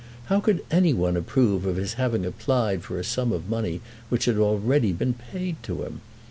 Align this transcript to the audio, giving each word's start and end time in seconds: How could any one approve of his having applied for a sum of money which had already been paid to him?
How 0.25 0.39
could 0.39 0.65
any 0.71 0.93
one 0.95 1.15
approve 1.15 1.63
of 1.63 1.75
his 1.75 1.93
having 1.93 2.25
applied 2.25 2.81
for 2.81 2.97
a 2.97 3.03
sum 3.03 3.31
of 3.31 3.47
money 3.47 3.81
which 4.09 4.25
had 4.25 4.37
already 4.37 4.93
been 4.93 5.13
paid 5.13 5.61
to 5.61 5.83
him? 5.83 6.01